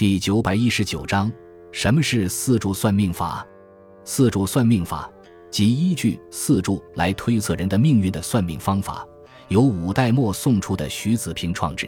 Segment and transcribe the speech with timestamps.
[0.00, 1.30] 第九百一十九章：
[1.72, 3.46] 什么是四柱算命法？
[4.02, 5.12] 四柱算命法
[5.50, 9.06] 即依据四柱来推测人的命运的算命方法，
[9.48, 11.86] 由五代末宋初的徐子平创制。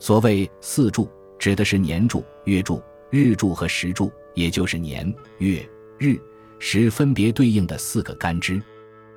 [0.00, 5.64] 所谓四柱，指的是年柱、月柱、日柱和时柱，也就是年、月、
[6.00, 6.18] 日、
[6.58, 8.60] 时分别对应的四个干支。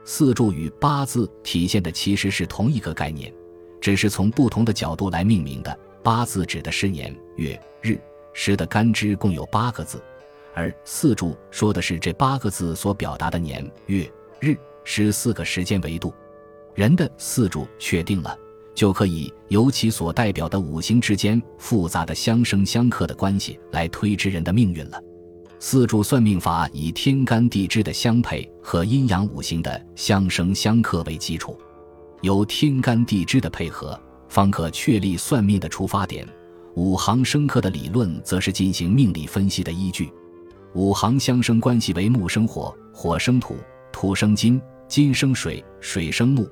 [0.06, 3.34] 四柱与八字体现的其实是同一个概念，
[3.82, 5.80] 只是从不同的角度来命名的。
[6.04, 8.00] 八字指的是年、月、日。
[8.42, 10.02] 时的干支共有八个字，
[10.54, 16.14] 而四柱说的是这八个字所表达的年、月、日、时四个时间维度。
[16.74, 18.34] 人的四柱确定了，
[18.74, 24.98] 就可以由其所代表的五行之间复杂的相生相克的关系来推知人的命运了。
[25.60, 31.60] 四柱算命法以天干地支的相配和阴阳五行的相生相克为基础，
[32.22, 34.00] 由天干地支的配合，
[34.30, 36.26] 方可确立算命的出发点。
[36.76, 40.12] 五行生克的理论，则是进行命理分析的依据。
[40.74, 43.56] 五行相生关系为木生火，火生土，
[43.92, 46.48] 土生金，金生水，水生木。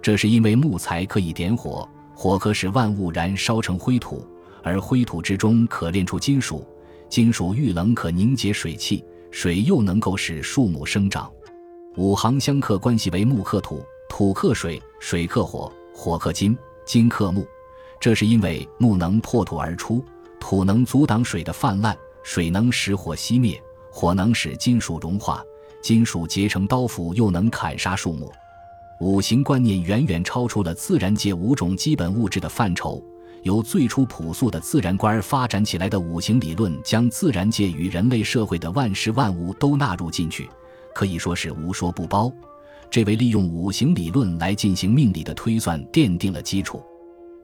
[0.00, 4.24] 这是因为木材可以点火，火可使万物燃烧成灰土，
[4.62, 6.64] 而灰土之中可炼出金属，
[7.08, 11.30] 金属遇冷可凝结水汽，水又能够使树木生长。
[11.96, 17.44] 五行相克关系为木克土，土克水，水克火，火克金，金克木。
[18.00, 20.04] 这是因为木能破土而出，
[20.38, 25.42] 土能阻挡水的泛滥，水能使火熄灭，火能使金属融化，
[25.82, 28.30] 金属结成刀斧又能砍杀树木。
[29.00, 33.02] 五行观念远远超出了自然界五种基本物质的范畴，
[33.42, 40.48] 由最初朴素的自然观发展起来的五行理论，将自然界与人类社会的万事万物都纳入进去，
[40.94, 42.32] 可以说是无说不包。
[42.90, 46.82] 这为利用五行理论来进行命理的推算奠定了基础。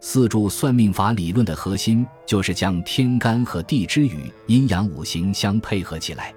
[0.04, 6.34] 四柱算命法理论的核心就是将天干和地支与阴阳五行相配合起来。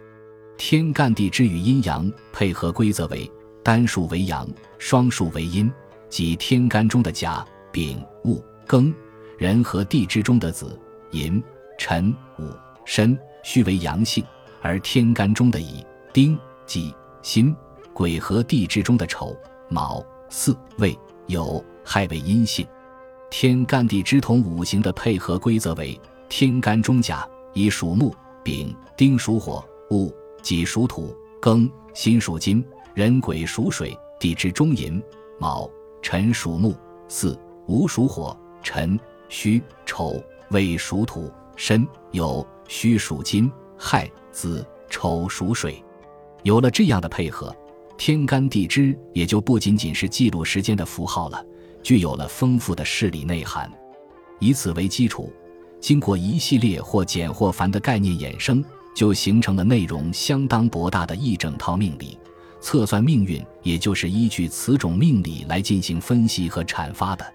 [0.55, 3.29] 天干地支与阴阳配合规则为：
[3.63, 5.69] 单数为阳，双数为阴，
[6.09, 8.93] 即天干中的甲、丙、戊、庚；
[9.35, 10.79] 人和地支中的子、
[11.09, 11.43] 寅、
[11.79, 12.51] 辰、午、
[12.85, 14.23] 申、戌为阳性，
[14.61, 16.37] 而天干中的乙、丁、
[16.67, 17.53] 己、辛、
[17.93, 19.35] 癸和地支中的丑、
[19.69, 20.95] 卯、巳、未、
[21.29, 22.63] 酉、亥为阴性。
[23.37, 30.09] 天干地支同五行的配合规则为：天干中甲以属木，丙丁属火，戊
[30.41, 32.63] 己属土，庚辛属金，
[32.93, 33.93] 壬癸属水。
[34.21, 35.03] 地支中寅
[35.37, 35.69] 卯
[36.01, 36.73] 辰属木，
[37.09, 37.37] 巳
[37.67, 38.97] 午属火，辰
[39.27, 40.13] 戌丑
[40.51, 45.83] 未属土，申酉戌属金，亥子丑属水。
[46.43, 47.53] 有了这样的配合，
[47.97, 51.45] 天干地支也就不仅仅是记录时间的符号了。
[51.85, 53.71] 具有了丰富的事理内涵，
[54.39, 55.31] 以此为基础，
[55.79, 58.65] 经过一系列或简或繁的概念衍生，
[58.95, 62.17] 就形成了内容相当博大的一整套命理。
[62.59, 67.34] 测算命运，也就是依据此种命理来进行分析和阐发的。